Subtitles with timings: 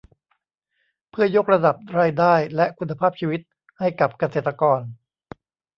[1.09, 3.41] เพื่อยกระดับรายได้และคุณภาพชีวิต
[3.79, 4.79] ให้กับเกษตรกร